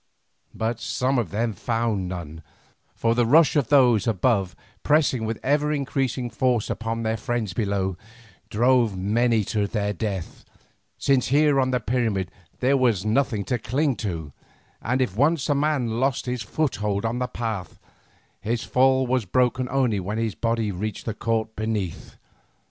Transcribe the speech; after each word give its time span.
But 0.55 0.79
some 0.79 1.19
of 1.19 1.29
them 1.29 1.53
found 1.53 2.09
none, 2.09 2.41
for 2.95 3.13
the 3.13 3.23
rush 3.23 3.55
of 3.55 3.67
those 3.67 4.07
above 4.07 4.55
pressing 4.81 5.25
with 5.27 5.39
ever 5.43 5.71
increasing 5.71 6.27
force 6.31 6.71
upon 6.71 7.03
their 7.03 7.17
friends 7.17 7.53
below, 7.53 7.97
drove 8.49 8.97
many 8.97 9.43
to 9.43 9.67
their 9.67 9.93
death, 9.93 10.43
since 10.97 11.27
here 11.27 11.59
on 11.61 11.69
the 11.69 11.79
pyramid 11.79 12.31
there 12.61 12.75
was 12.77 13.05
nothing 13.05 13.45
to 13.45 13.59
cling 13.59 13.95
to, 13.97 14.33
and 14.81 15.03
if 15.03 15.15
once 15.15 15.47
a 15.49 15.53
man 15.53 15.99
lost 15.99 16.25
his 16.25 16.41
foothold 16.41 17.05
on 17.05 17.19
the 17.19 17.27
path, 17.27 17.77
his 18.39 18.63
fall 18.63 19.05
was 19.05 19.25
broken 19.25 19.69
only 19.69 19.99
when 19.99 20.17
his 20.17 20.33
body 20.33 20.71
reached 20.71 21.05
the 21.05 21.13
court 21.13 21.55
beneath. 21.55 22.17